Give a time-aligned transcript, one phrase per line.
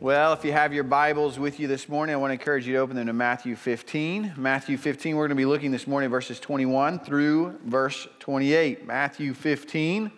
[0.00, 2.72] Well, if you have your Bibles with you this morning, I want to encourage you
[2.74, 4.34] to open them to Matthew 15.
[4.36, 8.86] Matthew 15, we're going to be looking this morning verses 21 through verse 28.
[8.86, 10.10] Matthew 15,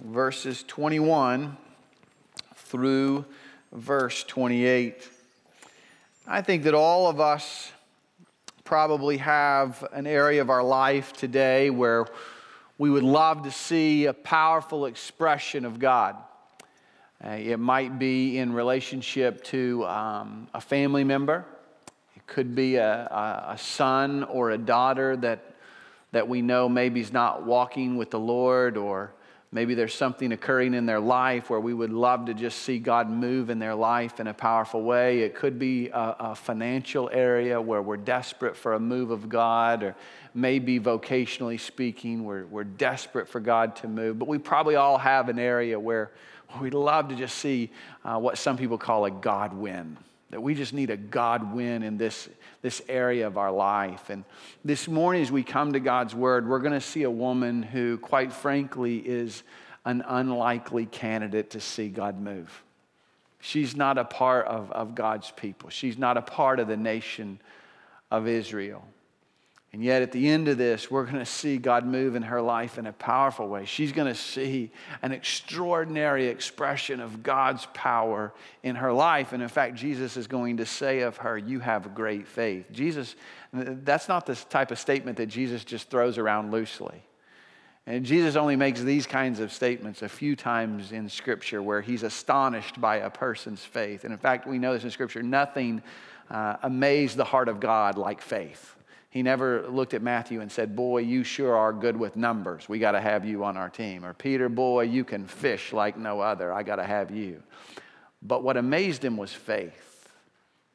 [0.00, 1.56] verses 21
[2.56, 3.24] through
[3.72, 5.08] verse 28.
[6.26, 7.72] I think that all of us
[8.64, 12.06] probably have an area of our life today where
[12.76, 16.16] we would love to see a powerful expression of God.
[17.22, 21.44] Uh, it might be in relationship to um, a family member.
[22.16, 25.54] It could be a, a, a, son or a daughter that,
[26.12, 29.12] that we know maybe is not walking with the Lord, or
[29.52, 33.10] maybe there's something occurring in their life where we would love to just see God
[33.10, 35.20] move in their life in a powerful way.
[35.20, 39.82] It could be a, a financial area where we're desperate for a move of God,
[39.82, 39.94] or
[40.32, 44.18] maybe vocationally speaking, we're, we're desperate for God to move.
[44.18, 46.12] But we probably all have an area where
[46.60, 47.70] We'd love to just see
[48.04, 49.96] uh, what some people call a God win.
[50.30, 52.28] That we just need a God win in this,
[52.62, 54.10] this area of our life.
[54.10, 54.24] And
[54.64, 57.98] this morning, as we come to God's Word, we're going to see a woman who,
[57.98, 59.42] quite frankly, is
[59.84, 62.62] an unlikely candidate to see God move.
[63.40, 67.40] She's not a part of, of God's people, she's not a part of the nation
[68.10, 68.84] of Israel.
[69.72, 72.42] And yet, at the end of this, we're going to see God move in her
[72.42, 73.64] life in a powerful way.
[73.64, 78.32] She's going to see an extraordinary expression of God's power
[78.64, 79.32] in her life.
[79.32, 82.66] And in fact, Jesus is going to say of her, You have great faith.
[82.72, 83.14] Jesus,
[83.52, 87.04] that's not the type of statement that Jesus just throws around loosely.
[87.86, 92.02] And Jesus only makes these kinds of statements a few times in Scripture where he's
[92.02, 94.02] astonished by a person's faith.
[94.02, 95.80] And in fact, we know this in Scripture nothing
[96.28, 98.74] uh, amazed the heart of God like faith.
[99.10, 102.68] He never looked at Matthew and said, Boy, you sure are good with numbers.
[102.68, 104.04] We got to have you on our team.
[104.04, 106.52] Or Peter, boy, you can fish like no other.
[106.52, 107.42] I got to have you.
[108.22, 110.08] But what amazed him was faith.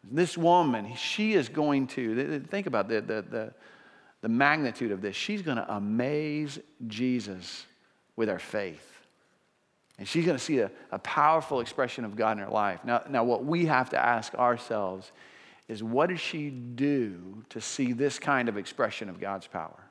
[0.03, 3.53] This woman, she is going to, think about the, the, the,
[4.21, 5.15] the magnitude of this.
[5.15, 7.65] She's going to amaze Jesus
[8.17, 8.91] with her faith.
[9.97, 12.81] And she's going to see a, a powerful expression of God in her life.
[12.83, 15.11] Now, now, what we have to ask ourselves
[15.67, 19.83] is what did she do to see this kind of expression of God's power?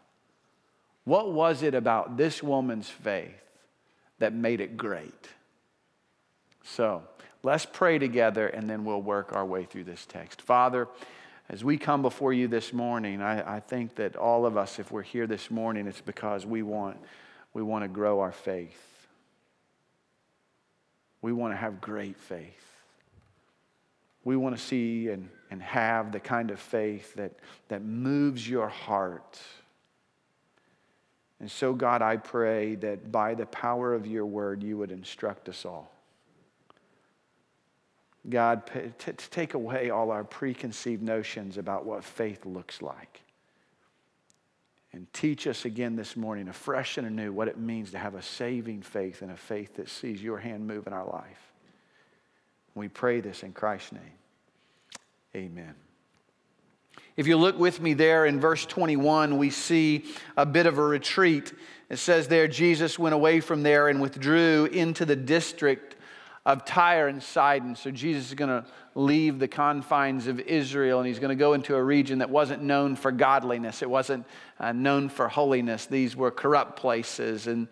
[1.04, 3.34] What was it about this woman's faith
[4.18, 5.28] that made it great?
[6.62, 7.02] So
[7.42, 10.40] let's pray together and then we'll work our way through this text.
[10.40, 10.88] Father,
[11.48, 14.91] as we come before you this morning, I, I think that all of us, if
[14.91, 16.96] we're here this morning, it's because we want,
[17.52, 18.80] we want to grow our faith.
[21.20, 22.73] We want to have great faith.
[24.24, 27.30] We want to see and and have the kind of faith that,
[27.68, 29.38] that moves your heart.
[31.38, 35.48] And so, God, I pray that by the power of your word, you would instruct
[35.48, 35.92] us all.
[38.28, 38.66] God,
[38.98, 43.20] to take away all our preconceived notions about what faith looks like.
[44.92, 48.22] And teach us again this morning, afresh and anew, what it means to have a
[48.22, 51.53] saving faith and a faith that sees your hand move in our life.
[52.74, 54.02] We pray this in Christ's name.
[55.36, 55.74] Amen.
[57.16, 60.04] If you look with me there in verse 21, we see
[60.36, 61.52] a bit of a retreat.
[61.88, 65.94] It says there, Jesus went away from there and withdrew into the district
[66.44, 67.76] of Tyre and Sidon.
[67.76, 71.52] So Jesus is going to leave the confines of Israel and he's going to go
[71.54, 74.26] into a region that wasn't known for godliness, it wasn't
[74.58, 75.86] uh, known for holiness.
[75.86, 77.46] These were corrupt places.
[77.46, 77.68] And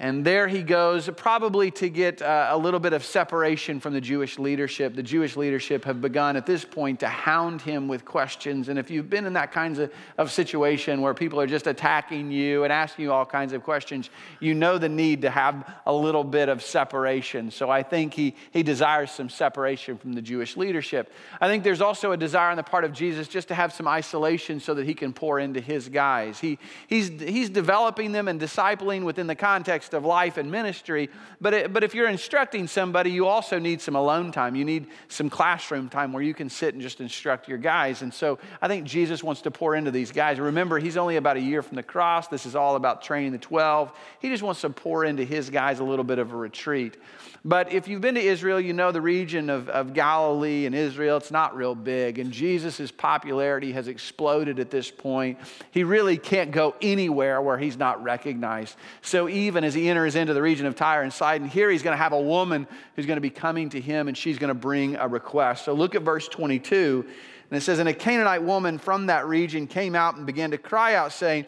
[0.00, 4.00] and there he goes, probably to get uh, a little bit of separation from the
[4.00, 4.94] Jewish leadership.
[4.94, 8.70] The Jewish leadership have begun at this point to hound him with questions.
[8.70, 12.30] And if you've been in that kinds of, of situation where people are just attacking
[12.30, 14.08] you and asking you all kinds of questions,
[14.40, 17.50] you know the need to have a little bit of separation.
[17.50, 21.12] So I think he, he desires some separation from the Jewish leadership.
[21.42, 23.86] I think there's also a desire on the part of Jesus just to have some
[23.86, 26.40] isolation so that he can pour into his guys.
[26.40, 31.08] He, he's, he's developing them and discipling within the context context of life and ministry.
[31.40, 34.54] But, it, but if you're instructing somebody, you also need some alone time.
[34.54, 38.02] You need some classroom time where you can sit and just instruct your guys.
[38.02, 40.38] And so I think Jesus wants to pour into these guys.
[40.38, 42.28] Remember, he's only about a year from the cross.
[42.28, 43.92] This is all about training the 12.
[44.20, 46.96] He just wants to pour into his guys a little bit of a retreat.
[47.42, 51.16] But if you've been to Israel, you know the region of, of Galilee and Israel,
[51.16, 52.18] it's not real big.
[52.18, 55.38] And Jesus' popularity has exploded at this point.
[55.70, 58.76] He really can't go anywhere where he's not recognized.
[59.00, 61.94] So even as he enters into the region of Tyre and Sidon, here he's going
[61.94, 64.54] to have a woman who's going to be coming to him and she's going to
[64.54, 65.64] bring a request.
[65.64, 67.06] So look at verse 22.
[67.50, 70.58] And it says, And a Canaanite woman from that region came out and began to
[70.58, 71.46] cry out, saying,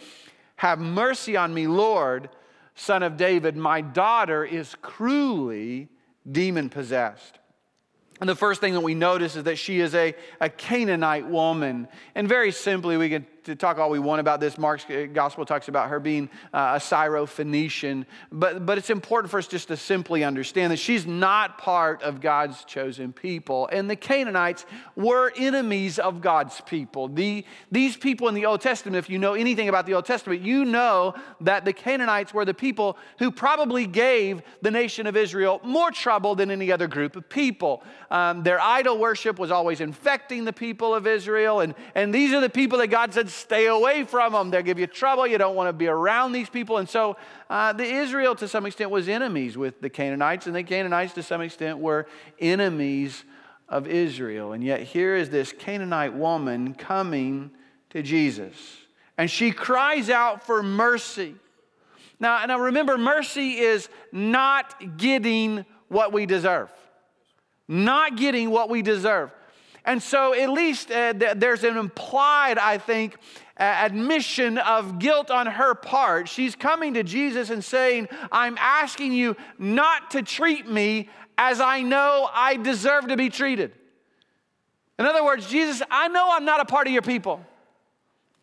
[0.56, 2.31] Have mercy on me, Lord
[2.74, 5.88] son of David, my daughter is cruelly
[6.30, 7.38] demon possessed.
[8.20, 11.88] And the first thing that we notice is that she is a, a Canaanite woman.
[12.14, 14.56] And very simply, we can to talk all we want about this.
[14.56, 19.47] Mark's gospel talks about her being uh, a Syro-Phoenician, but, but it's important for us
[19.47, 23.69] just to simply understand that she's not part of God's chosen people.
[23.73, 27.09] And the Canaanites were enemies of God's people.
[27.09, 30.43] The, these people in the Old Testament, if you know anything about the Old Testament,
[30.43, 35.61] you know that the Canaanites were the people who probably gave the nation of Israel
[35.65, 37.83] more trouble than any other group of people.
[38.11, 42.41] Um, their idol worship was always infecting the people of Israel, and, and these are
[42.41, 44.50] the people that God said stay away from them.
[44.50, 45.26] They'll give you trouble.
[45.26, 46.79] You don't want to be around these people.
[46.79, 47.17] And so
[47.50, 51.23] uh, the Israel, to some extent, was enemies with the Canaanites, and the Canaanites, to
[51.23, 52.06] some extent, were
[52.38, 53.25] enemies
[53.69, 54.52] of Israel.
[54.52, 57.50] And yet, here is this Canaanite woman coming
[57.90, 58.55] to Jesus,
[59.19, 61.34] and she cries out for mercy.
[62.20, 66.70] Now, now remember, mercy is not getting what we deserve.
[67.69, 69.31] Not getting what we deserve.
[69.84, 73.17] And so, at least uh, th- there's an implied, I think,
[73.58, 76.29] uh, admission of guilt on her part.
[76.29, 81.82] She's coming to Jesus and saying, I'm asking you not to treat me as I
[81.82, 83.73] know I deserve to be treated.
[84.99, 87.44] In other words, Jesus, I know I'm not a part of your people.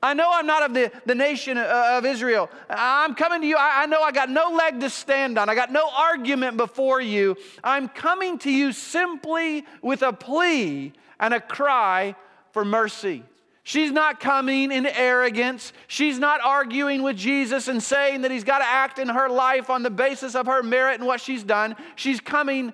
[0.01, 2.50] I know I'm not of the, the nation uh, of Israel.
[2.69, 3.57] I'm coming to you.
[3.57, 5.50] I, I, know I got no leg to stand on.
[5.50, 7.36] I got no argument before you.
[7.63, 12.16] I'm coming to you simply with a plea and a cry
[12.51, 13.24] for mercy.
[13.63, 15.74] She's not coming in arrogance.
[15.88, 19.69] She's not arguing with Jesus and saying that he's got to act in her life
[19.69, 21.75] on the basis of her merit and what she's done.
[21.95, 22.74] She's coming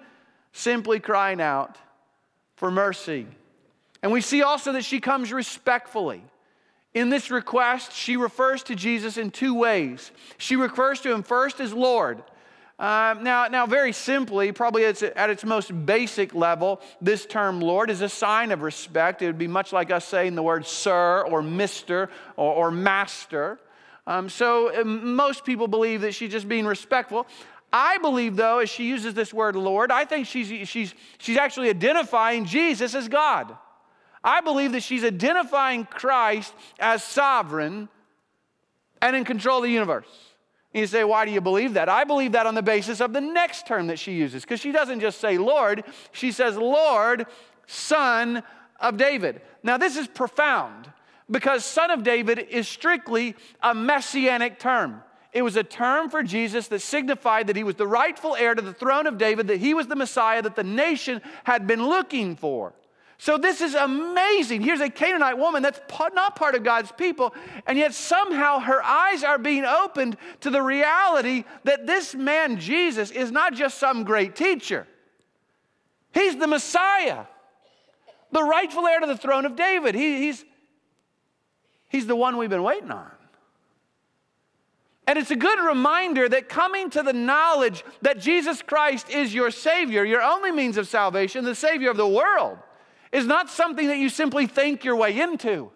[0.54, 1.78] simply crying out
[2.56, 3.28] for mercy.
[4.02, 6.24] And we see also that she comes respectfully.
[6.94, 10.12] In this request, she refers to Jesus in two ways.
[10.38, 12.24] She refers to him first as Lord.
[12.78, 17.90] Uh, now, now, very simply, probably it's at its most basic level, this term Lord
[17.90, 19.22] is a sign of respect.
[19.22, 23.60] It would be much like us saying the word sir or mister or, or master.
[24.06, 27.28] Um, so um, most people believe that she's just being respectful.
[27.72, 31.70] I believe, though, as she uses this word Lord, I think she's, she's, she's actually
[31.70, 33.56] identifying Jesus as God.
[34.22, 37.88] I believe that she's identifying Christ as sovereign
[39.02, 40.08] and in control of the universe.
[40.76, 41.88] And you say, why do you believe that?
[41.88, 44.74] I believe that on the basis of the next term that she uses, because she
[44.74, 47.28] doesn't just say Lord, she says, Lord,
[47.66, 48.44] Son
[48.82, 49.40] of David.
[49.64, 50.92] Now, this is profound
[51.32, 55.02] because Son of David is strictly a messianic term.
[55.32, 58.62] It was a term for Jesus that signified that he was the rightful heir to
[58.62, 62.36] the throne of David, that he was the Messiah that the nation had been looking
[62.36, 62.74] for.
[63.18, 64.62] So this is amazing.
[64.62, 65.80] Here's a Canaanite woman that's
[66.14, 67.34] not part of God's people,
[67.66, 73.12] and yet somehow her eyes are being opened to the reality that this man, Jesus,
[73.12, 74.86] is not just some great teacher.
[76.14, 77.26] He's the Messiah,
[78.32, 79.96] the rightful heir to the throne of David.
[79.96, 80.44] He, he's,
[81.90, 83.12] he's the one we've been waiting on.
[85.08, 89.52] And it's a good reminder that coming to the knowledge that Jesus Christ is your
[89.52, 92.58] Savior, your only means of salvation, the Savior of the world,
[93.12, 95.72] is not something that you simply think your way into.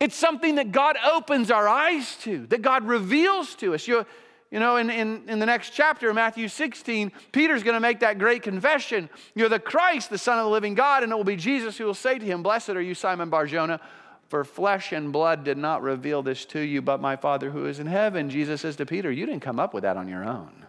[0.00, 3.86] It's something that God opens our eyes to, that God reveals to us.
[3.86, 4.04] You,
[4.50, 8.18] you know, in, in, in the next chapter, Matthew 16, Peter's going to make that
[8.18, 9.08] great confession.
[9.34, 11.84] You're the Christ, the Son of the living God, and it will be Jesus who
[11.84, 13.80] will say to him, Blessed are you, Simon Barjona,
[14.28, 17.78] for flesh and blood did not reveal this to you, but my Father who is
[17.78, 18.28] in heaven.
[18.28, 20.66] Jesus says to Peter, You didn't come up with that on your own.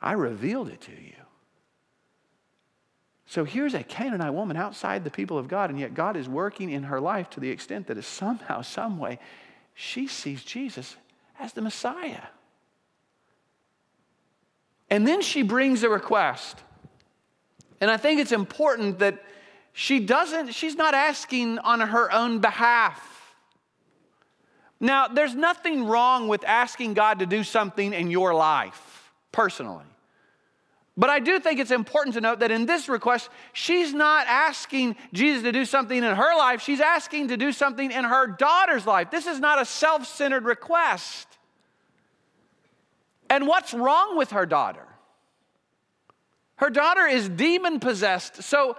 [0.00, 1.21] I revealed it to you.
[3.32, 6.68] So here's a Canaanite woman outside the people of God, and yet God is working
[6.68, 9.18] in her life to the extent that somehow, some way,
[9.72, 10.96] she sees Jesus
[11.40, 12.24] as the Messiah.
[14.90, 16.58] And then she brings a request.
[17.80, 19.24] And I think it's important that
[19.72, 23.34] she doesn't, she's not asking on her own behalf.
[24.78, 29.86] Now, there's nothing wrong with asking God to do something in your life, personally.
[30.96, 34.96] But I do think it's important to note that in this request, she's not asking
[35.12, 38.86] Jesus to do something in her life, she's asking to do something in her daughter's
[38.86, 39.10] life.
[39.10, 41.26] This is not a self centered request.
[43.30, 44.86] And what's wrong with her daughter?
[46.56, 48.42] Her daughter is demon possessed.
[48.42, 48.76] So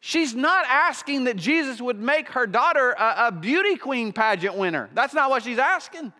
[0.00, 4.90] she's not asking that Jesus would make her daughter a, a, beauty queen pageant winner.
[4.92, 6.12] That's not what she's asking.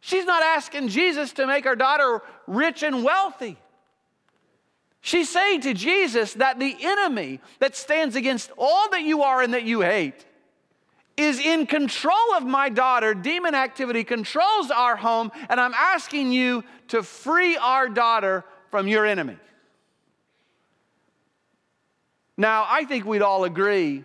[0.00, 3.56] She's not asking Jesus to make her daughter rich and wealthy.
[5.06, 9.52] She's saying to Jesus that the enemy that stands against all that you are and
[9.52, 10.24] that you hate
[11.18, 13.12] is in control of my daughter.
[13.12, 19.04] Demon activity controls our home, and I'm asking you to free our daughter from your
[19.04, 19.36] enemy.
[22.38, 24.04] Now, I think we'd all agree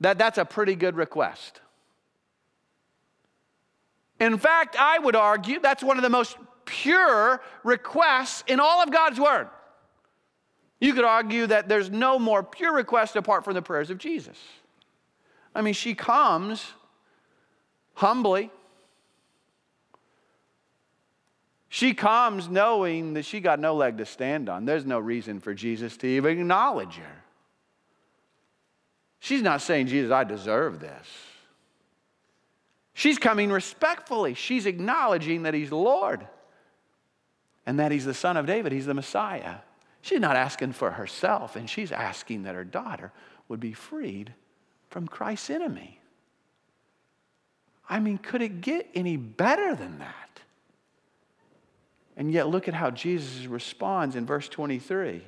[0.00, 1.60] that that's a pretty good request.
[4.18, 8.90] In fact, I would argue that's one of the most pure requests in all of
[8.90, 9.50] God's Word.
[10.80, 14.38] You could argue that there's no more pure request apart from the prayers of Jesus.
[15.54, 16.72] I mean, she comes
[17.94, 18.50] humbly.
[21.68, 24.64] She comes knowing that she got no leg to stand on.
[24.64, 27.22] There's no reason for Jesus to even acknowledge her.
[29.20, 31.06] She's not saying, Jesus, I deserve this.
[32.94, 34.34] She's coming respectfully.
[34.34, 36.26] She's acknowledging that He's Lord
[37.66, 39.56] and that He's the Son of David, He's the Messiah.
[40.02, 43.12] She's not asking for herself, and she's asking that her daughter
[43.48, 44.32] would be freed
[44.88, 46.00] from Christ's enemy.
[47.88, 50.40] I mean, could it get any better than that?
[52.16, 55.08] And yet, look at how Jesus responds in verse 23.
[55.16, 55.24] It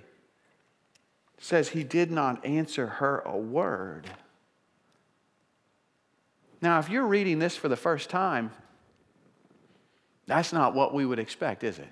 [1.38, 4.08] says, He did not answer her a word.
[6.60, 8.52] Now, if you're reading this for the first time,
[10.26, 11.88] that's not what we would expect, is it?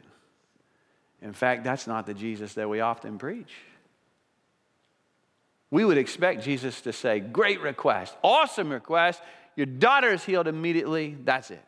[1.23, 3.53] In fact, that's not the Jesus that we often preach.
[5.71, 9.21] We would expect Jesus to say, Great request, awesome request,
[9.57, 11.65] your daughter is healed immediately, that's it.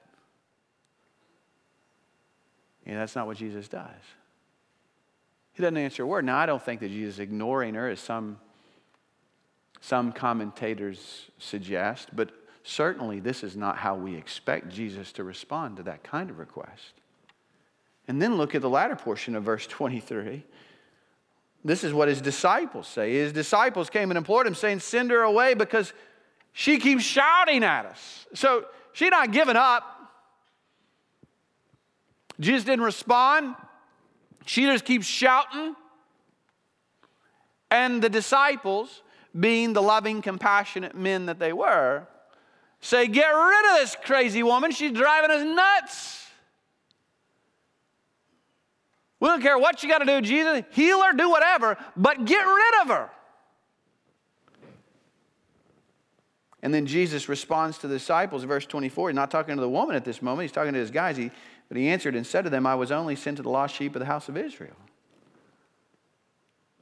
[2.86, 3.90] And that's not what Jesus does.
[5.52, 6.24] He doesn't answer a word.
[6.24, 8.38] Now, I don't think that Jesus is ignoring her, as some,
[9.80, 12.30] some commentators suggest, but
[12.64, 16.94] certainly this is not how we expect Jesus to respond to that kind of request.
[18.08, 20.44] And then look at the latter portion of verse 23.
[21.64, 23.12] This is what his disciples say.
[23.14, 25.92] His disciples came and implored him, saying, Send her away because
[26.52, 28.26] she keeps shouting at us.
[28.34, 29.84] So she's not giving up.
[32.40, 33.54] Jesus didn't respond.
[34.46, 35.76] She just keeps shouting.
[37.70, 39.02] And the disciples,
[39.38, 42.06] being the loving, compassionate men that they were,
[42.80, 44.72] say, Get rid of this crazy woman.
[44.72, 46.21] She's driving us nuts.
[49.22, 52.42] We don't care what you got to do, Jesus, heal her, do whatever, but get
[52.42, 53.10] rid of her.
[56.60, 59.10] And then Jesus responds to the disciples, verse 24.
[59.10, 61.16] He's not talking to the woman at this moment, he's talking to his guys.
[61.16, 61.30] He,
[61.68, 63.94] but he answered and said to them, I was only sent to the lost sheep
[63.94, 64.74] of the house of Israel.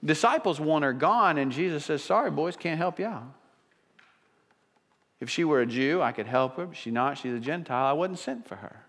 [0.02, 3.34] Disciples want her gone, and Jesus says, Sorry, boys, can't help you out.
[5.20, 7.18] If she were a Jew, I could help her, but she's not.
[7.18, 7.84] She's a Gentile.
[7.84, 8.86] I wasn't sent for her.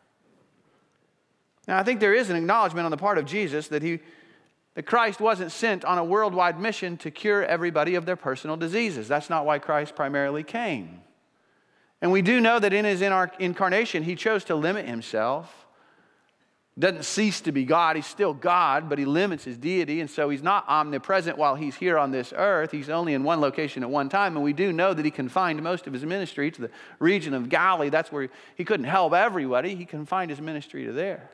[1.68, 4.00] Now, I think there is an acknowledgement on the part of Jesus that, he,
[4.76, 9.08] that Christ wasn't sent on a worldwide mission to cure everybody of their personal diseases.
[9.08, 11.02] That's not why Christ primarily came.
[12.02, 15.56] And we do know that in his incarnation, he chose to limit himself.
[16.80, 17.96] Doesn't cease to be God.
[17.96, 20.02] He's still God, but he limits his deity.
[20.02, 22.72] And so he's not omnipresent while he's here on this earth.
[22.72, 24.36] He's only in one location at one time.
[24.36, 27.50] And we do know that he confined most of his ministry to the region of
[27.50, 27.90] Galilee.
[27.90, 31.30] That's where he couldn't help everybody, he confined his ministry to there.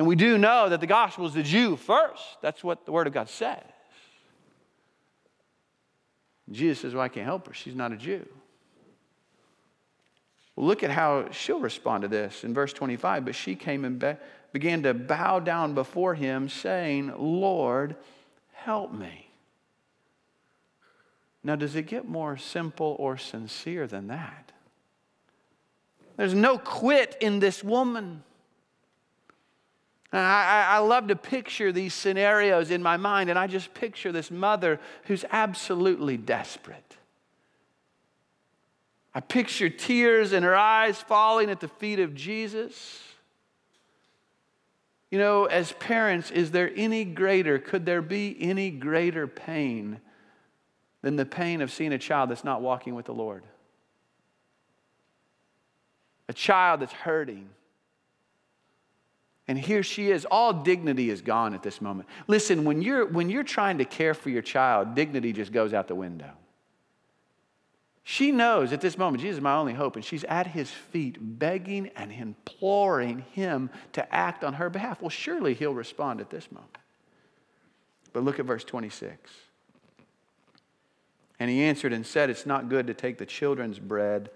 [0.00, 2.24] And we do know that the gospel is the Jew first.
[2.40, 3.62] That's what the Word of God says.
[6.50, 7.52] Jesus says, Well, I can't help her.
[7.52, 8.26] She's not a Jew.
[10.56, 13.26] Well, look at how she'll respond to this in verse 25.
[13.26, 14.16] But she came and be-
[14.54, 17.94] began to bow down before him, saying, Lord,
[18.52, 19.28] help me.
[21.44, 24.50] Now, does it get more simple or sincere than that?
[26.16, 28.22] There's no quit in this woman.
[30.12, 34.30] I, I, love to picture these scenarios in my mind, and I just picture this
[34.30, 36.96] mother who's absolutely desperate.
[39.14, 43.00] I picture tears in her eyes falling at the feet of Jesus.
[45.10, 50.00] You know, as parents, is there any greater, could there be any greater pain
[51.02, 53.44] than the pain of seeing a child that's not walking with the Lord?
[56.28, 57.48] A child that's hurting
[59.50, 60.24] and here she is.
[60.30, 62.08] All dignity is gone at this moment.
[62.28, 65.88] Listen, when you're, when you're trying to care for your child, dignity just goes out
[65.88, 66.30] the window.
[68.04, 71.16] She knows at this moment, Jesus is my only hope, and she's at his feet,
[71.20, 75.02] begging and imploring him to act on her behalf.
[75.02, 76.78] Well, surely he'll respond at this moment.
[78.12, 79.32] But look at verse 26.
[81.40, 84.30] And he answered and said, It's not good to take the children's bread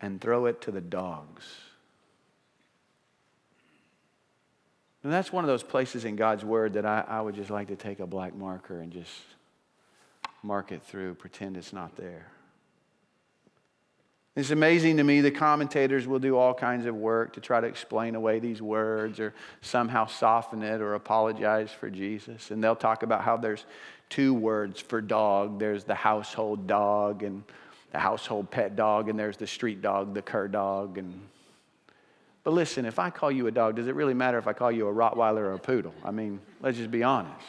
[0.00, 1.44] and throw it to the dogs.
[5.08, 7.68] And that's one of those places in God's Word that I, I would just like
[7.68, 9.10] to take a black marker and just
[10.42, 12.26] mark it through, pretend it's not there.
[14.36, 17.66] It's amazing to me the commentators will do all kinds of work to try to
[17.66, 22.50] explain away these words or somehow soften it or apologize for Jesus.
[22.50, 23.64] And they'll talk about how there's
[24.10, 27.44] two words for dog there's the household dog and
[27.92, 30.98] the household pet dog, and there's the street dog, the cur dog.
[30.98, 31.18] And...
[32.48, 34.72] But listen, if I call you a dog, does it really matter if I call
[34.72, 35.92] you a Rottweiler or a poodle?
[36.02, 37.44] I mean, let's just be honest.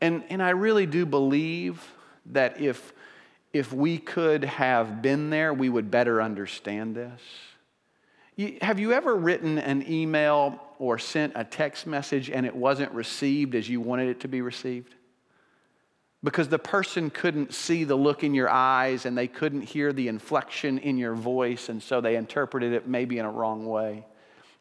[0.00, 1.80] And, and I really do believe
[2.26, 2.92] that if
[3.52, 7.20] if we could have been there, we would better understand this.
[8.60, 13.54] have you ever written an email or sent a text message and it wasn't received
[13.54, 14.96] as you wanted it to be received?
[16.24, 20.08] Because the person couldn't see the look in your eyes and they couldn't hear the
[20.08, 24.04] inflection in your voice, and so they interpreted it maybe in a wrong way.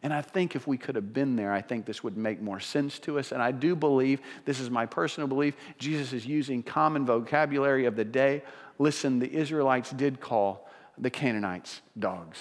[0.04, 2.60] And I think if we could have been there, I think this would make more
[2.60, 3.32] sense to us.
[3.32, 7.96] And I do believe, this is my personal belief, Jesus is using common vocabulary of
[7.96, 8.44] the day
[8.80, 12.40] Listen, the Israelites did call the Canaanites dogs,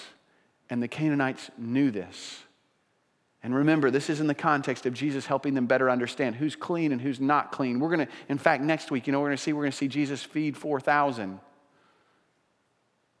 [0.69, 2.43] and the Canaanites knew this.
[3.47, 6.91] And remember, this is in the context of Jesus helping them better understand who's clean
[6.91, 7.79] and who's not clean.
[7.79, 9.71] We're going to, in fact, next week, you know, we're going to see, we're going
[9.71, 11.39] to see Jesus feed 4,000.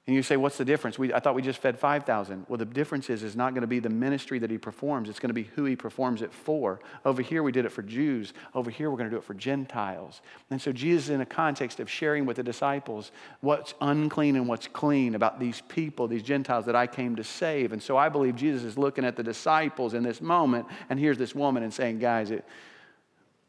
[0.07, 0.97] And you say, what's the difference?
[0.97, 2.45] We, I thought we just fed 5,000.
[2.47, 5.09] Well, the difference is, is not going to be the ministry that he performs.
[5.09, 6.79] It's going to be who he performs it for.
[7.03, 8.31] Over here, we did it for Jews.
[8.55, 10.21] Over here, we're going to do it for Gentiles.
[10.49, 13.11] And so Jesus in a context of sharing with the disciples
[13.41, 17.73] what's unclean and what's clean about these people, these Gentiles that I came to save.
[17.73, 21.17] And so I believe Jesus is looking at the disciples in this moment, and here's
[21.17, 22.45] this woman and saying, guys, it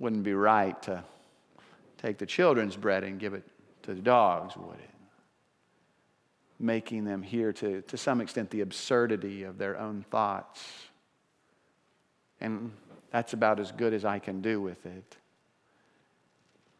[0.01, 1.05] wouldn't be right to
[1.99, 3.45] take the children's bread and give it
[3.85, 4.88] to the dogs, would it?
[6.59, 10.65] Making them hear to, to some extent the absurdity of their own thoughts.
[12.41, 12.73] And
[13.11, 15.17] that's about as good as I can do with it.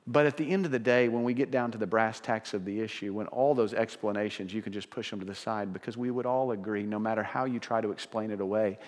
[0.07, 2.55] But at the end of the day, when we get down to the brass tacks
[2.55, 5.73] of the issue, when all those explanations, you can just push them to the side
[5.73, 8.79] because we would all agree, no matter how you try to explain it away,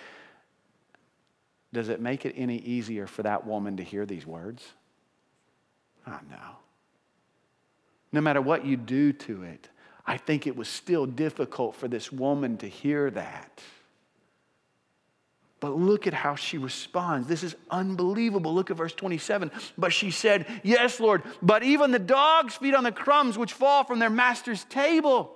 [1.75, 4.67] does it make it any easier for that woman to hear these words?
[6.07, 6.57] Oh, no.
[8.13, 9.69] No matter what you do to it,
[10.11, 13.63] I think it was still difficult for this woman to hear that.
[15.61, 17.29] But look at how she responds.
[17.29, 18.53] This is unbelievable.
[18.53, 19.53] Look at verse 27.
[19.79, 23.85] But she said, Yes, Lord, but even the dogs feed on the crumbs which fall
[23.85, 25.31] from their master's table.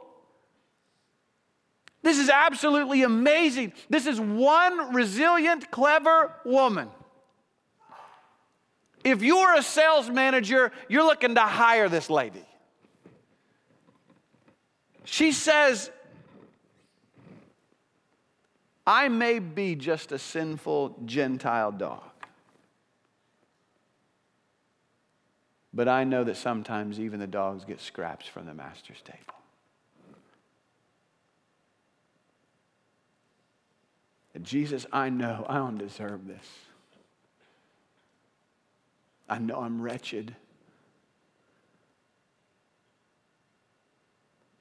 [2.02, 3.74] This is absolutely amazing.
[3.88, 6.88] This is one resilient, clever woman.
[9.04, 12.44] If you're a sales manager, you're looking to hire this lady.
[15.04, 15.90] She says,
[18.86, 22.02] I may be just a sinful Gentile dog,
[25.72, 29.34] but I know that sometimes even the dogs get scraps from the master's table.
[34.34, 36.46] And Jesus, I know I don't deserve this.
[39.28, 40.34] I know I'm wretched.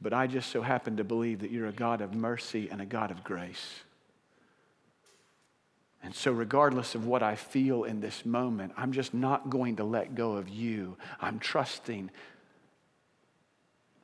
[0.04, 2.86] But I just so happen to believe that you're a God of mercy and a
[2.86, 3.80] God of grace.
[6.04, 9.86] And so, regardless of what I feel in this moment, I'm just not going to
[9.86, 10.98] let go of you.
[11.22, 12.12] I'm trusting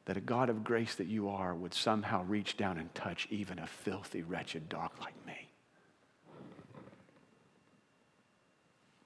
[0.06, 3.60] that a God of grace that you are would somehow reach down and touch even
[3.60, 5.50] a filthy, wretched dog like me.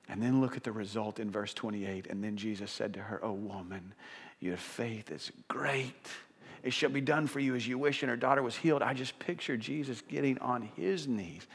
[0.07, 2.05] And then look at the result in verse 28.
[2.05, 3.95] And then Jesus said to her, Oh, woman,
[4.39, 6.07] your faith is great
[6.63, 8.01] it shall be done for you as you wish.
[8.01, 8.81] And her daughter was healed.
[8.81, 11.45] I just picture Jesus getting on his knees.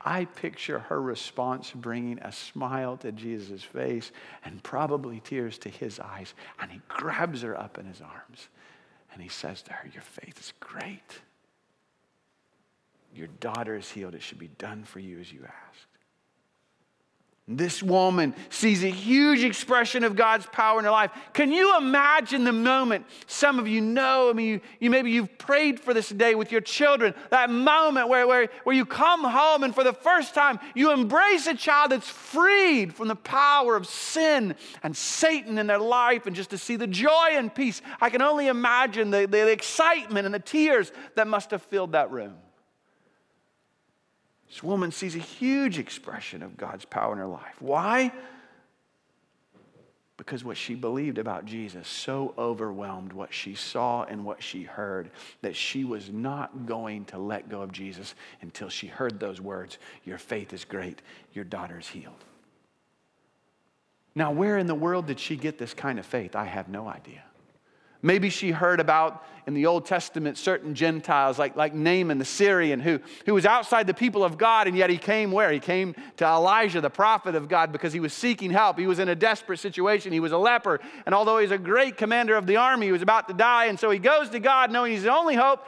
[0.00, 4.12] I picture her response bringing a smile to Jesus' face
[4.44, 6.34] and probably tears to his eyes.
[6.60, 8.48] And he grabs her up in his arms
[9.12, 11.20] and he says to her, Your faith is great.
[13.14, 14.14] Your daughter is healed.
[14.14, 15.87] It should be done for you as you asked.
[17.50, 21.10] This woman sees a huge expression of God's power in her life.
[21.32, 23.06] Can you imagine the moment?
[23.26, 26.52] Some of you know, I mean, you, you, maybe you've prayed for this day with
[26.52, 30.60] your children, that moment where, where, where you come home and for the first time
[30.74, 35.78] you embrace a child that's freed from the power of sin and Satan in their
[35.78, 37.80] life, and just to see the joy and peace.
[37.98, 42.10] I can only imagine the, the excitement and the tears that must have filled that
[42.10, 42.34] room.
[44.48, 47.60] This woman sees a huge expression of God's power in her life.
[47.60, 48.12] Why?
[50.16, 55.10] Because what she believed about Jesus so overwhelmed what she saw and what she heard
[55.42, 59.78] that she was not going to let go of Jesus until she heard those words
[60.04, 62.24] Your faith is great, your daughter is healed.
[64.14, 66.34] Now, where in the world did she get this kind of faith?
[66.34, 67.22] I have no idea.
[68.00, 72.80] Maybe she heard about in the Old Testament certain Gentiles like, like Naaman the Syrian
[72.80, 75.50] who, who was outside the people of God, and yet he came where?
[75.50, 78.78] He came to Elijah, the prophet of God, because he was seeking help.
[78.78, 80.12] He was in a desperate situation.
[80.12, 80.80] He was a leper.
[81.06, 83.66] And although he's a great commander of the army, he was about to die.
[83.66, 85.64] And so he goes to God knowing he's the only hope.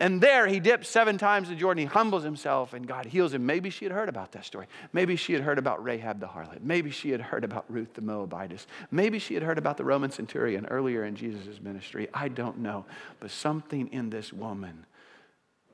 [0.00, 1.82] And there he dips seven times in Jordan.
[1.82, 3.44] He humbles himself and God heals him.
[3.44, 4.66] Maybe she had heard about that story.
[4.94, 6.62] Maybe she had heard about Rahab the harlot.
[6.62, 8.66] Maybe she had heard about Ruth the Moabitess.
[8.90, 12.08] Maybe she had heard about the Roman centurion earlier in Jesus' ministry.
[12.14, 12.86] I don't know.
[13.20, 14.86] But something in this woman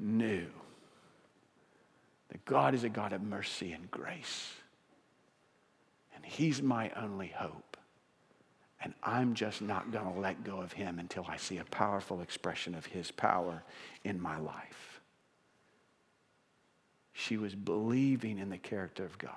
[0.00, 0.46] knew
[2.30, 4.52] that God is a God of mercy and grace.
[6.16, 7.65] And he's my only hope.
[8.82, 12.20] And I'm just not going to let go of him until I see a powerful
[12.20, 13.62] expression of his power
[14.04, 15.00] in my life.
[17.12, 19.32] She was believing in the character of God.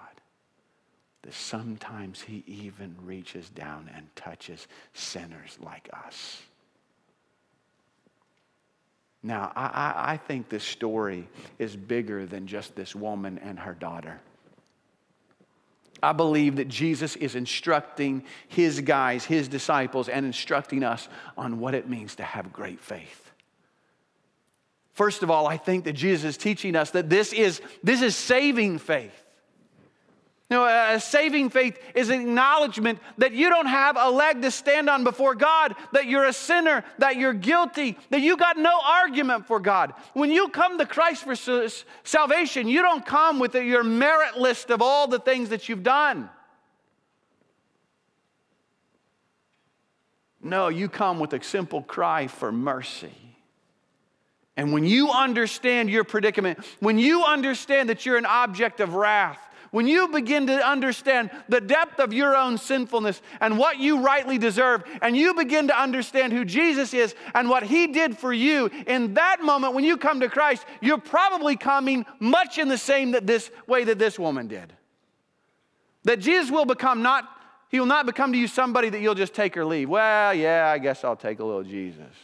[1.23, 6.41] That sometimes he even reaches down and touches sinners like us.
[9.21, 14.21] Now, I, I, think this story is bigger than just this woman and her daughter.
[16.01, 21.07] I believe that Jesus is instructing his guys, his disciples, and instructing us
[21.37, 23.31] on what it means to have great faith.
[24.93, 28.15] First of all, I think that Jesus is teaching us that this is, this is
[28.15, 29.28] saving faith.
[30.49, 34.49] You know, a saving faith is an acknowledgement that you don't have a leg to
[34.49, 38.79] stand on before God, that you're a sinner, that you're guilty, that you got no
[38.83, 39.93] argument for God.
[40.13, 41.35] When you come to Christ for
[42.03, 46.31] salvation, you don't come with your merit list of all the things that you've done.
[50.41, 53.13] No, you come with a simple cry for mercy.
[54.57, 59.39] And when you understand your predicament, when you understand that you're an object of wrath,
[59.71, 64.37] when you begin to understand the depth of your own sinfulness and what you rightly
[64.37, 68.69] deserve, and you begin to understand who Jesus is and what he did for you,
[68.87, 73.11] in that moment when you come to Christ, you're probably coming much in the same
[73.11, 74.73] that this way that this woman did.
[76.03, 77.29] That Jesus will become not,
[77.69, 79.89] he will not become to you somebody that you'll just take or leave.
[79.89, 82.15] Well, yeah, I guess I'll take a little Jesus.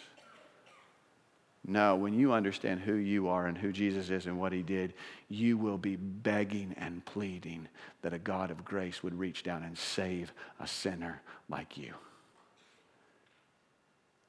[1.68, 4.94] No, when you understand who you are and who Jesus is and what he did,
[5.30, 7.68] you will be begging and pleading
[8.04, 11.94] that a God of grace would reach down and save a sinner like you.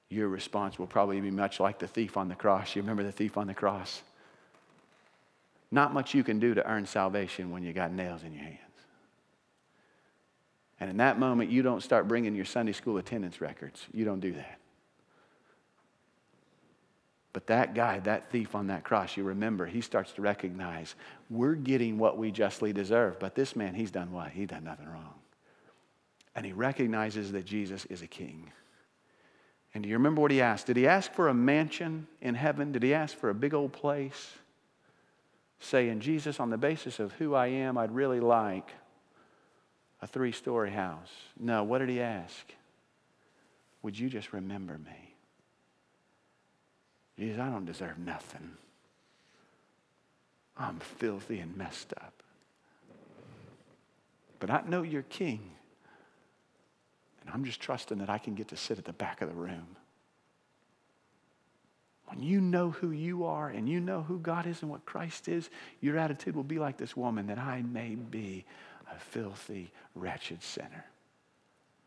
[0.08, 2.74] Your response will probably be much like the thief on the cross.
[2.74, 4.02] You remember the thief on the cross?
[5.70, 8.60] Not much you can do to earn salvation when you got nails in your hands.
[10.80, 13.84] And in that moment, you don't start bringing your Sunday school attendance records.
[13.92, 14.58] You don't do that.
[17.36, 20.94] But that guy, that thief on that cross, you remember, he starts to recognize
[21.28, 23.18] we're getting what we justly deserve.
[23.18, 24.30] But this man, he's done what?
[24.30, 25.12] He done nothing wrong.
[26.34, 28.50] And he recognizes that Jesus is a king.
[29.74, 30.64] And do you remember what he asked?
[30.64, 32.72] Did he ask for a mansion in heaven?
[32.72, 34.32] Did he ask for a big old place?
[35.60, 38.70] Saying, Jesus, on the basis of who I am, I'd really like
[40.00, 41.12] a three story house.
[41.38, 42.54] No, what did he ask?
[43.82, 45.05] Would you just remember me?
[47.18, 48.52] Jesus, I don't deserve nothing.
[50.56, 52.22] I'm filthy and messed up.
[54.38, 55.50] But I know you're king.
[57.20, 59.34] And I'm just trusting that I can get to sit at the back of the
[59.34, 59.76] room.
[62.06, 65.26] When you know who you are and you know who God is and what Christ
[65.28, 65.50] is,
[65.80, 68.44] your attitude will be like this woman that I may be
[68.94, 70.84] a filthy, wretched sinner.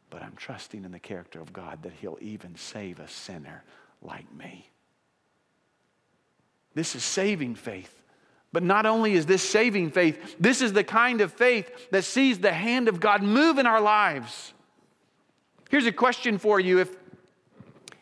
[0.10, 3.64] But I'm trusting in the character of God that He'll even save a sinner
[4.02, 4.70] like me.
[6.76, 7.96] This is saving faith.
[8.52, 12.40] But not only is this saving faith, this is the kind of faith that sees
[12.40, 14.54] the hand of God move in our lives.
[15.70, 16.80] Here's a question for you.
[16.80, 16.96] If,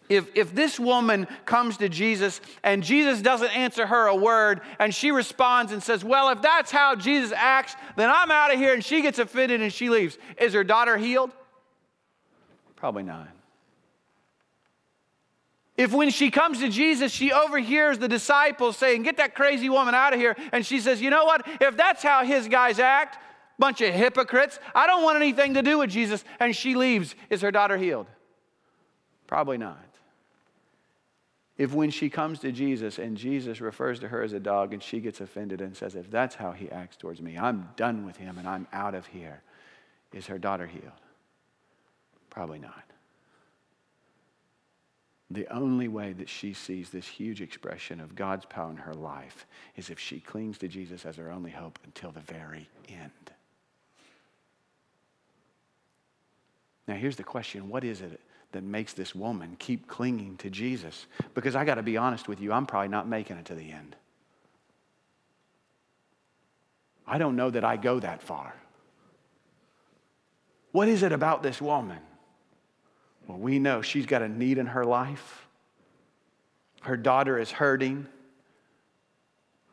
[0.08, 4.96] if, if this woman comes to Jesus and Jesus doesn't answer her a word and
[4.96, 8.74] she responds and says, Well, if that's how Jesus acts, then I'm out of here,
[8.74, 11.32] and she gets offended and she leaves, is her daughter healed?
[12.78, 13.28] Probably not.
[15.78, 19.94] If when she comes to Jesus, she overhears the disciples saying, Get that crazy woman
[19.94, 21.48] out of here, and she says, You know what?
[21.62, 23.20] If that's how his guys act,
[23.60, 27.42] bunch of hypocrites, I don't want anything to do with Jesus, and she leaves, is
[27.42, 28.08] her daughter healed?
[29.28, 29.84] Probably not.
[31.58, 34.82] If when she comes to Jesus and Jesus refers to her as a dog and
[34.82, 38.18] she gets offended and says, If that's how he acts towards me, I'm done with
[38.18, 39.42] him and I'm out of here,
[40.14, 40.92] is her daughter healed?
[42.30, 42.87] Probably not.
[45.30, 49.46] The only way that she sees this huge expression of God's power in her life
[49.76, 53.12] is if she clings to Jesus as her only hope until the very end.
[56.88, 61.06] Now, here's the question what is it that makes this woman keep clinging to Jesus.
[61.34, 63.72] Because I got to be honest with you, I'm probably not making it to the
[63.72, 63.96] end.
[67.06, 68.54] I don't know that I go that far.
[70.72, 72.00] What is it about this woman?
[73.28, 75.48] Well, we know she's got a need in her life.
[76.82, 78.08] Her daughter is hurting,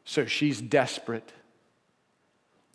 [0.05, 1.33] so she's desperate.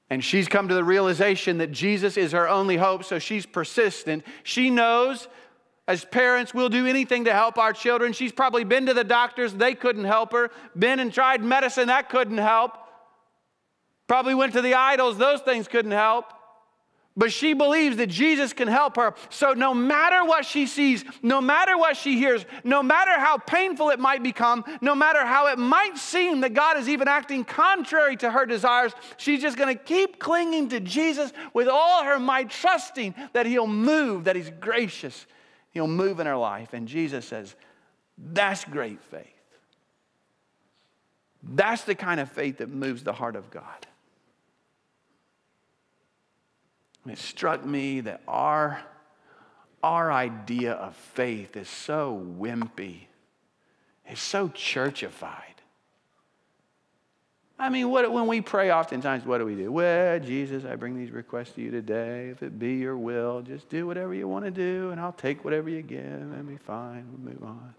[0.09, 4.23] And she's come to the realization that Jesus is her only hope, so she's persistent.
[4.43, 5.27] She knows
[5.87, 8.13] as parents, we'll do anything to help our children.
[8.13, 10.51] She's probably been to the doctors, they couldn't help her.
[10.77, 12.77] Been and tried medicine, that couldn't help.
[14.07, 16.25] Probably went to the idols, those things couldn't help.
[17.19, 19.13] But she believes that Jesus can help her.
[19.29, 23.89] So, no matter what she sees, no matter what she hears, no matter how painful
[23.89, 28.15] it might become, no matter how it might seem that God is even acting contrary
[28.15, 32.51] to her desires, she's just going to keep clinging to Jesus with all her might,
[32.51, 35.25] trusting that He'll move, that He's gracious,
[35.71, 36.71] He'll move in her life.
[36.71, 37.53] And Jesus says,
[38.17, 39.27] That's great faith.
[41.43, 43.87] That's the kind of faith that moves the heart of God.
[47.07, 48.81] It struck me that our,
[49.81, 53.01] our idea of faith is so wimpy,
[54.05, 55.43] it's so churchified.
[57.61, 59.69] I mean, what, when we pray, oftentimes, what do we do?
[59.69, 62.29] Well, Jesus, I bring these requests to you today.
[62.29, 65.43] If it be your will, just do whatever you want to do, and I'll take
[65.43, 67.05] whatever you give, and be fine.
[67.11, 67.73] We'll move on.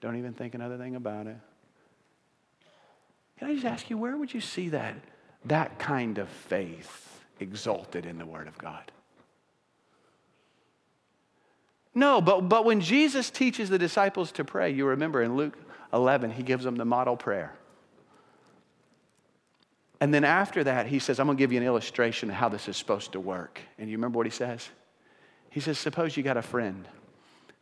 [0.00, 1.36] Don't even think another thing about it.
[3.38, 4.94] Can I just ask you, where would you see that,
[5.46, 7.13] that kind of faith?
[7.40, 8.90] Exalted in the Word of God.
[11.94, 15.56] No, but, but when Jesus teaches the disciples to pray, you remember in Luke
[15.92, 17.54] 11, he gives them the model prayer.
[20.00, 22.48] And then after that, he says, I'm going to give you an illustration of how
[22.48, 23.60] this is supposed to work.
[23.78, 24.68] And you remember what he says?
[25.50, 26.86] He says, Suppose you got a friend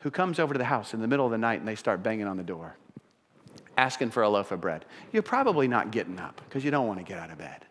[0.00, 2.02] who comes over to the house in the middle of the night and they start
[2.02, 2.74] banging on the door,
[3.76, 4.86] asking for a loaf of bread.
[5.12, 7.66] You're probably not getting up because you don't want to get out of bed.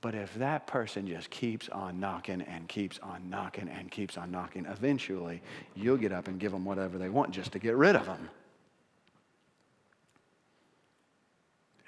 [0.00, 4.30] But if that person just keeps on knocking and keeps on knocking and keeps on
[4.30, 5.42] knocking, eventually
[5.74, 8.30] you'll get up and give them whatever they want just to get rid of them.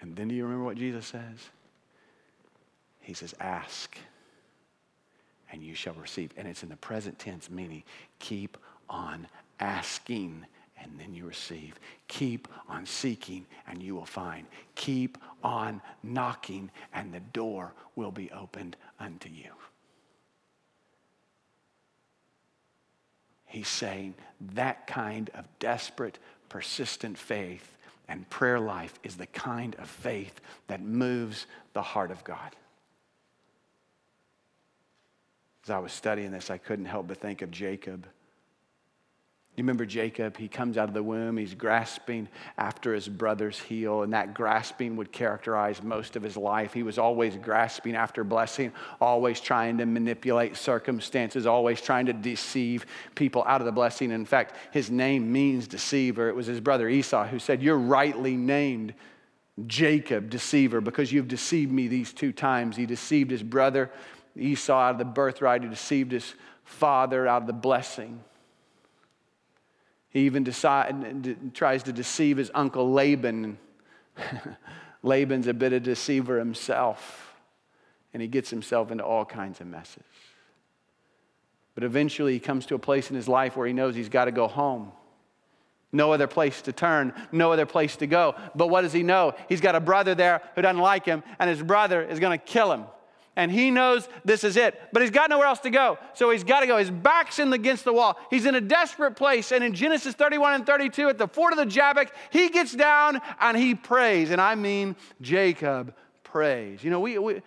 [0.01, 1.39] And then do you remember what Jesus says?
[3.01, 3.97] He says, Ask
[5.53, 6.33] and you shall receive.
[6.37, 7.83] And it's in the present tense, meaning
[8.19, 8.57] keep
[8.89, 9.27] on
[9.61, 10.47] asking
[10.83, 11.79] and then you receive.
[12.09, 14.47] Keep on seeking and you will find.
[14.75, 19.51] Keep on knocking and the door will be opened unto you.
[23.47, 24.15] He's saying
[24.55, 26.19] that kind of desperate,
[26.49, 27.77] persistent faith
[28.09, 32.57] and prayer life is the kind of faith that moves the heart of God.
[35.65, 38.07] As I was studying this, I couldn't help but think of Jacob.
[39.55, 40.39] You remember Jacob?
[40.39, 44.97] He comes out of the womb, he's grasping after his brother's heel, and that grasping
[44.97, 46.73] would characterize most of his life.
[46.73, 52.87] He was always grasping after blessing, always trying to manipulate circumstances, always trying to deceive
[53.15, 54.11] people out of the blessing.
[54.11, 56.31] In fact, his name means deceiver.
[56.31, 58.95] It was his brother Esau who said, You're rightly named
[59.67, 62.75] Jacob, deceiver, because you've deceived me these two times.
[62.75, 63.91] He deceived his brother
[64.35, 66.33] Esau out of the birthright, he deceived his
[66.65, 68.25] father out of the blessing.
[70.13, 73.59] He even decide, tries to deceive his uncle Laban.
[75.03, 77.35] Laban's a bit of a deceiver himself,
[78.13, 80.05] and he gets himself into all kinds of messes.
[81.75, 84.27] But eventually, he comes to a place in his life where he knows he's got
[84.27, 84.93] to go home.
[85.91, 88.35] No other place to turn, no other place to go.
[88.55, 89.35] But what does he know?
[89.49, 92.45] He's got a brother there who doesn't like him, and his brother is going to
[92.45, 92.85] kill him
[93.35, 95.99] and he knows this is it, but he's got nowhere else to go.
[96.13, 96.77] So he's got to go.
[96.77, 98.19] His back's in against the wall.
[98.29, 99.53] He's in a desperate place.
[99.53, 103.21] And in Genesis 31 and 32, at the ford of the Jabbok, he gets down
[103.41, 104.31] and he prays.
[104.31, 106.85] And I mean, Jacob prays.
[106.85, 107.43] You know, we, we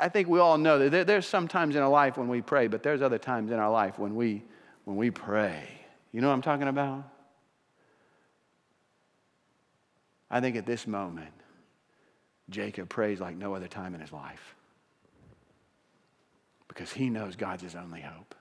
[0.00, 2.66] I think we all know that there's some times in our life when we pray,
[2.66, 4.42] but there's other times in our life when we,
[4.84, 5.62] when we pray.
[6.10, 7.04] You know what I'm talking about?
[10.28, 11.30] I think at this moment,
[12.50, 14.56] Jacob prays like no other time in his life
[16.72, 18.34] because he knows God's his only hope.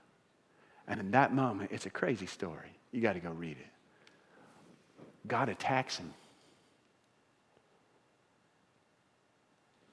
[0.88, 2.80] And in that moment, it's a crazy story.
[2.92, 5.28] You got to go read it.
[5.28, 6.14] God attacks him.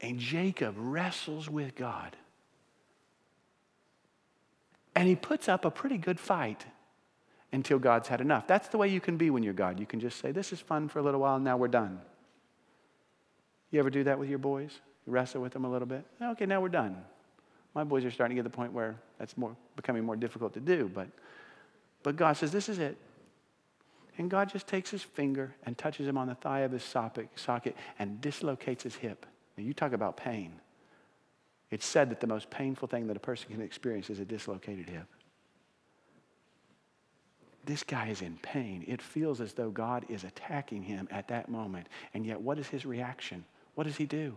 [0.01, 2.17] And Jacob wrestles with God.
[4.95, 6.65] And he puts up a pretty good fight
[7.53, 8.47] until God's had enough.
[8.47, 9.81] That's the way you can be when you're God.
[9.81, 12.01] You can just say, This is fun for a little while, and now we're done.
[13.71, 14.81] You ever do that with your boys?
[15.07, 16.05] You wrestle with them a little bit?
[16.23, 17.05] Okay, now we're done.
[17.75, 20.55] My boys are starting to get to the point where that's more becoming more difficult
[20.55, 21.09] to do, but
[22.03, 22.97] But God says, This is it.
[24.17, 27.77] And God just takes his finger and touches him on the thigh of his socket
[28.01, 29.27] and dislocates his hip.
[29.57, 30.61] Now, you talk about pain.
[31.71, 34.89] It's said that the most painful thing that a person can experience is a dislocated
[34.89, 35.07] hip.
[37.65, 38.85] This guy is in pain.
[38.89, 41.87] It feels as though God is attacking him at that moment.
[42.15, 43.45] And yet, what is his reaction?
[43.75, 44.37] What does he do?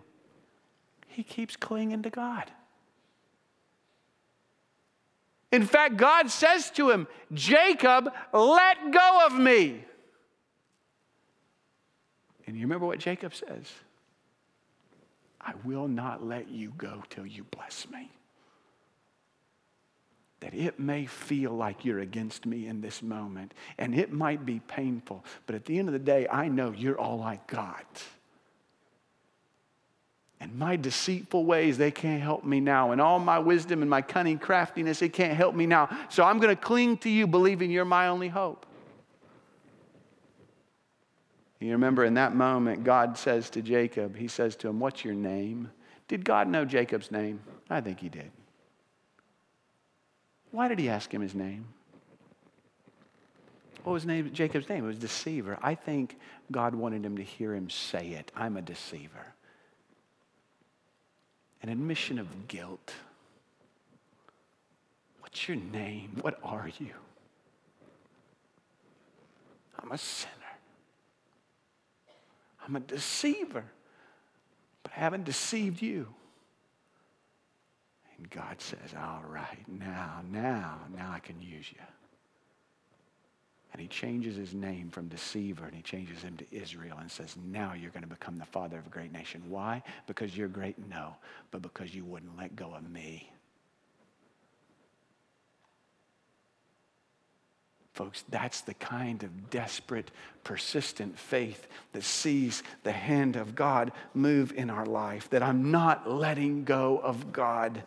[1.08, 2.52] He keeps clinging to God.
[5.52, 9.84] In fact, God says to him, Jacob, let go of me.
[12.48, 13.66] And you remember what Jacob says?
[15.40, 18.10] I will not let you go till you bless me.
[20.40, 24.60] That it may feel like you're against me in this moment, and it might be
[24.60, 28.04] painful, but at the end of the day, I know you're all I got.
[30.42, 32.92] And my deceitful ways, they can't help me now.
[32.92, 35.88] And all my wisdom and my cunning craftiness, it can't help me now.
[36.10, 38.66] So I'm going to cling to you, believing you're my only hope.
[41.60, 45.14] You remember in that moment, God says to Jacob, He says to him, What's your
[45.14, 45.70] name?
[46.08, 47.40] Did God know Jacob's name?
[47.70, 48.32] I think He did.
[50.50, 51.66] Why did He ask him his name?
[53.84, 54.86] What was name, Jacob's name?
[54.86, 55.60] It was deceiver.
[55.62, 56.18] I think
[56.52, 58.32] God wanted him to hear him say it.
[58.36, 59.36] I'm a deceiver
[61.62, 62.94] an admission of guilt.
[65.20, 66.18] What's your name?
[66.22, 66.92] What are you?
[69.82, 70.32] I'm a sinner.
[72.66, 73.64] I'm a deceiver,
[74.84, 76.08] but I haven't deceived you.
[78.18, 81.82] And God says, All right, now, now, now I can use you.
[83.72, 87.38] And he changes his name from deceiver and he changes him to Israel and says,
[87.46, 89.42] Now you're going to become the father of a great nation.
[89.48, 89.82] Why?
[90.08, 90.76] Because you're great?
[90.90, 91.16] No,
[91.52, 93.32] but because you wouldn't let go of me.
[97.94, 100.12] Folks, that's the kind of desperate,
[100.44, 106.10] persistent faith that sees the hand of God move in our life, that I'm not
[106.10, 107.84] letting go of God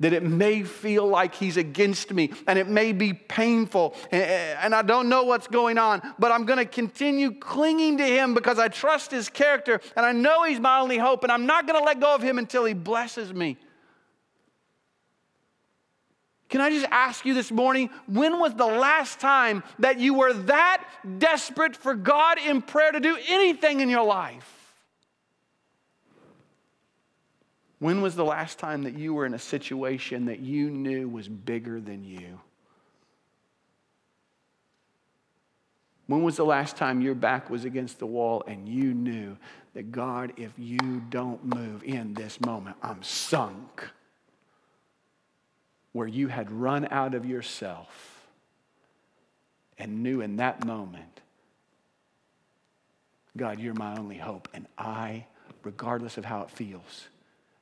[0.00, 4.82] that it may feel like he's against me and it may be painful and I
[4.82, 8.68] don't know what's going on, but I'm going to continue clinging to him because I
[8.68, 11.84] trust his character and I know he's my only hope and I'm not going to
[11.84, 13.56] let go of him until he blesses me.
[16.48, 20.32] Can I just ask you this morning, when was the last time that you were
[20.32, 20.82] that
[21.18, 24.57] desperate for God in prayer to do anything in your life?
[27.78, 31.28] When was the last time that you were in a situation that you knew was
[31.28, 32.40] bigger than you?
[36.08, 39.36] When was the last time your back was against the wall and you knew
[39.74, 43.86] that God, if you don't move in this moment, I'm sunk?
[45.92, 48.26] Where you had run out of yourself
[49.76, 51.20] and knew in that moment,
[53.36, 54.48] God, you're my only hope.
[54.54, 55.26] And I,
[55.62, 57.08] regardless of how it feels,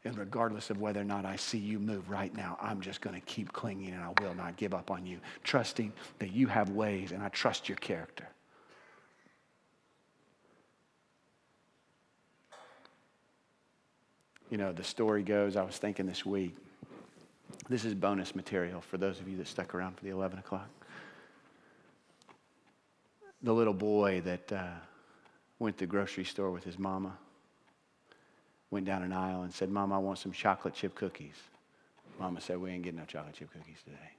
[0.07, 3.15] and regardless of whether or not I see you move right now, I'm just going
[3.15, 6.71] to keep clinging and I will not give up on you, trusting that you have
[6.71, 8.27] ways and I trust your character.
[14.49, 16.57] You know, the story goes, I was thinking this week,
[17.69, 20.69] this is bonus material for those of you that stuck around for the 11 o'clock.
[23.43, 24.69] The little boy that uh,
[25.59, 27.19] went to the grocery store with his mama
[28.71, 31.37] went down an aisle and said, Mom, I want some chocolate chip cookies.
[32.19, 34.11] Mama said, We ain't getting no chocolate chip cookies today.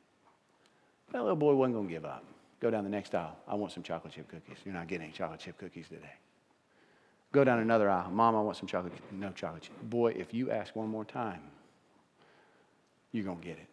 [1.12, 2.24] That little boy wasn't going to give up.
[2.60, 3.38] Go down the next aisle.
[3.48, 4.58] I want some chocolate chip cookies.
[4.66, 6.14] You're not getting any chocolate chip cookies today.
[7.32, 8.10] Go down another aisle.
[8.10, 8.94] Mom, I want some chocolate.
[9.12, 9.82] No chocolate chip.
[9.84, 11.42] Boy, if you ask one more time,
[13.12, 13.68] you're going to get it.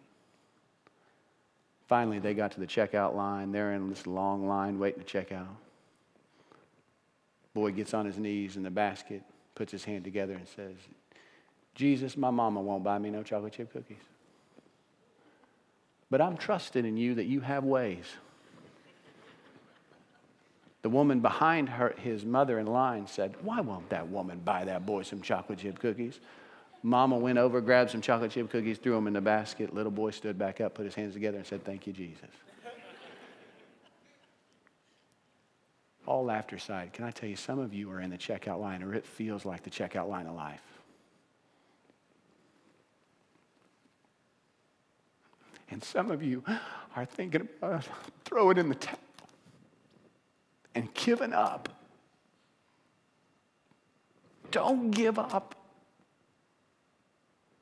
[1.89, 3.53] Finally, they got to the checkout line.
[3.53, 5.57] They're in this long line waiting to check out.
[7.53, 9.23] Boy gets on his knees in the basket
[9.55, 10.77] puts his hand together and says,
[11.75, 13.97] Jesus, my mama won't buy me no chocolate chip cookies.
[16.11, 18.05] But I'm trusting in you that you have ways.
[20.83, 24.85] The woman behind her, his mother in line said, Why won't that woman buy that
[24.85, 26.21] boy some chocolate chip cookies?
[26.83, 29.75] Mama went over, grabbed some chocolate chip cookies, threw them in the basket.
[29.75, 32.29] Little boy stood back up, put his hands together, and said, Thank you, Jesus.
[36.07, 38.83] All laughter aside, can I tell you, some of you are in the checkout line,
[38.83, 40.61] or it feels like the checkout line of life.
[45.71, 46.45] And some of you
[46.95, 47.89] are thinking about
[48.25, 48.99] throw it in the towel
[50.75, 51.69] and giving up.
[54.51, 55.55] Don't give up.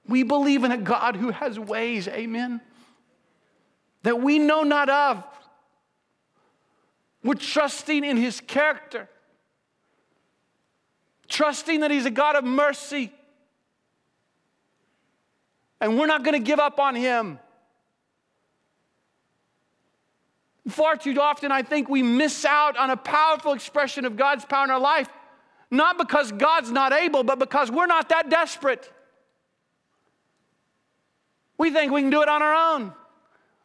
[0.07, 2.61] We believe in a God who has ways, amen?
[4.03, 5.25] that we know not of.
[7.25, 9.09] We're trusting in his character,
[11.29, 13.13] trusting that he's a God of mercy.
[15.81, 17.39] And we're not going to give up on him.
[20.69, 24.65] Far too often, I think we miss out on a powerful expression of God's power
[24.65, 25.09] in our life,
[25.71, 28.91] not because God's not able, but because we're not that desperate.
[31.59, 32.93] We think we can do it on our own.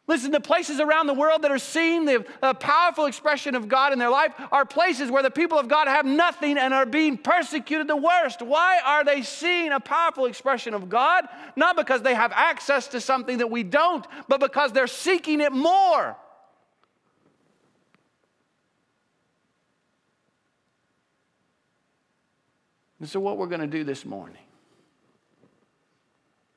[0.08, 2.24] Listen, the places around the world that are seeing the
[2.60, 6.06] powerful expression of God in their life are places where the people of God have
[6.06, 8.40] nothing and are being persecuted the worst.
[8.40, 11.28] Why are they seeing a powerful expression of God?
[11.56, 15.52] Not because they have access to something that we don't, but because they're seeking it
[15.52, 16.16] more.
[22.98, 24.42] And so, what we're going to do this morning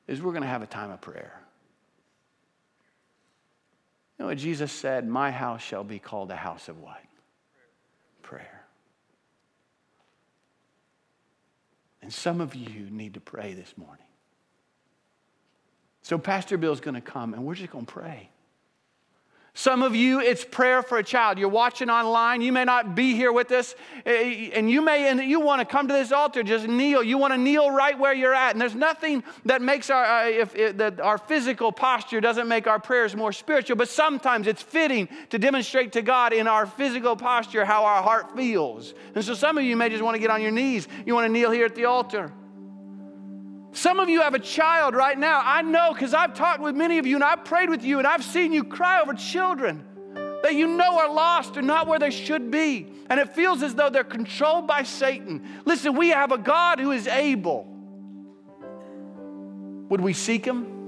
[0.08, 1.41] is we're going to have a time of prayer.
[4.22, 5.08] You know what Jesus said?
[5.08, 7.02] My house shall be called a house of what?
[8.22, 8.64] Prayer.
[12.00, 14.06] And some of you need to pray this morning.
[16.02, 18.30] So, Pastor Bill's going to come and we're just going to pray.
[19.54, 21.36] Some of you, it's prayer for a child.
[21.36, 22.40] You're watching online.
[22.40, 23.74] You may not be here with us,
[24.06, 26.42] eh, and you may and you want to come to this altar.
[26.42, 27.02] Just kneel.
[27.02, 28.52] You want to kneel right where you're at.
[28.52, 32.66] And there's nothing that makes our uh, if, if that our physical posture doesn't make
[32.66, 33.76] our prayers more spiritual.
[33.76, 38.34] But sometimes it's fitting to demonstrate to God in our physical posture how our heart
[38.34, 38.94] feels.
[39.14, 40.88] And so some of you may just want to get on your knees.
[41.04, 42.32] You want to kneel here at the altar.
[43.72, 45.40] Some of you have a child right now.
[45.42, 48.06] I know because I've talked with many of you and I've prayed with you and
[48.06, 49.84] I've seen you cry over children
[50.42, 52.86] that you know are lost or not where they should be.
[53.08, 55.62] And it feels as though they're controlled by Satan.
[55.64, 57.66] Listen, we have a God who is able.
[59.88, 60.81] Would we seek him?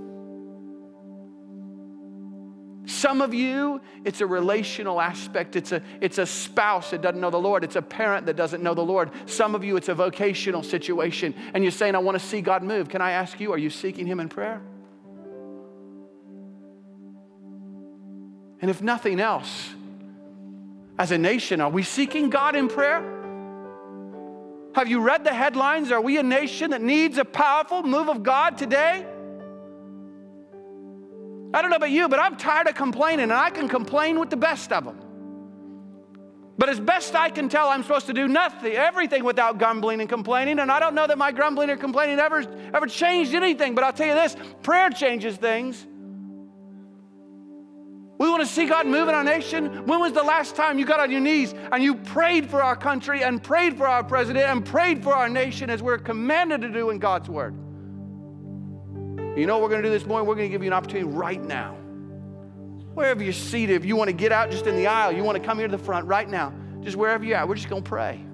[2.86, 5.56] Some of you, it's a relational aspect.
[5.56, 7.64] It's a, it's a spouse that doesn't know the Lord.
[7.64, 9.10] It's a parent that doesn't know the Lord.
[9.26, 11.34] Some of you, it's a vocational situation.
[11.54, 12.90] And you're saying, I want to see God move.
[12.90, 14.60] Can I ask you, are you seeking Him in prayer?
[18.60, 19.70] And if nothing else,
[20.98, 23.02] as a nation, are we seeking God in prayer?
[24.74, 25.90] Have you read the headlines?
[25.90, 29.06] Are we a nation that needs a powerful move of God today?
[31.54, 34.28] I don't know about you, but I'm tired of complaining, and I can complain with
[34.28, 34.98] the best of them.
[36.58, 40.08] But as best I can tell, I'm supposed to do nothing, everything without grumbling and
[40.08, 40.58] complaining.
[40.58, 43.74] And I don't know that my grumbling or complaining ever, ever changed anything.
[43.74, 45.86] But I'll tell you this prayer changes things.
[48.18, 49.86] We want to see God move in our nation.
[49.86, 52.76] When was the last time you got on your knees and you prayed for our
[52.76, 56.68] country and prayed for our president and prayed for our nation as we're commanded to
[56.68, 57.56] do in God's word?
[59.36, 60.28] You know what we're going to do this morning?
[60.28, 61.74] We're going to give you an opportunity right now.
[62.94, 65.36] Wherever you're seated, if you want to get out just in the aisle, you want
[65.36, 67.82] to come here to the front right now, just wherever you're at, we're just going
[67.82, 68.24] to pray.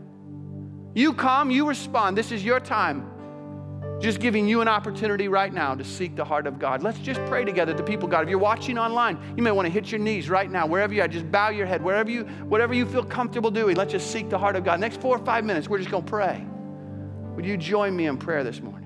[0.94, 2.18] You come, you respond.
[2.18, 3.11] This is your time.
[4.01, 6.82] Just giving you an opportunity right now to seek the heart of God.
[6.82, 8.22] Let's just pray together to people, God.
[8.22, 11.03] If you're watching online, you may want to hit your knees right now, wherever you
[11.03, 11.09] are.
[11.09, 13.76] Just bow your head, wherever you, whatever you feel comfortable doing.
[13.76, 14.80] Let's just seek the heart of God.
[14.80, 16.46] Next four or five minutes, we're just going to pray.
[17.36, 18.80] Would you join me in prayer this morning?